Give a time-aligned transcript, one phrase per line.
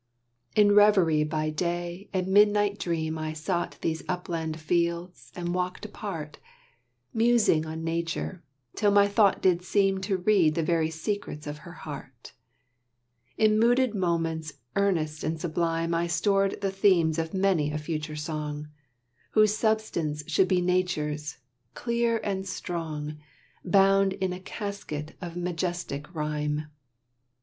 [0.55, 6.39] In reverie by day and midnight dream I sought these upland fields and walked apart,
[7.13, 8.43] Musing on Nature,
[8.73, 12.33] till my thought did seem To read the very secrets of her heart;
[13.37, 18.69] In mooded moments earnest and sublime I stored the themes of many a future song,
[19.33, 21.37] Whose substance should be Nature's,
[21.75, 23.19] clear and strong,
[23.63, 26.65] Bound in a casket of majestic rhyme.